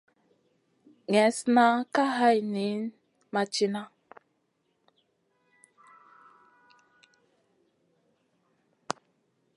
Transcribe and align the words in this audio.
Neslna 1.11 1.65
ka 1.93 2.03
hay 2.17 2.37
niyn 2.53 2.81
ma 3.33 3.41
tìna. 3.53 3.81